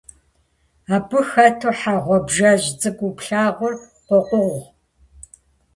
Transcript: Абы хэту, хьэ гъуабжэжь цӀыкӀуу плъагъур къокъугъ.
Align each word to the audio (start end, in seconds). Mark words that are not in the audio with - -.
Абы 0.95 1.19
хэту, 1.29 1.71
хьэ 1.79 1.95
гъуабжэжь 2.03 2.67
цӀыкӀуу 2.79 3.13
плъагъур 3.17 3.73
къокъугъ. 4.07 4.59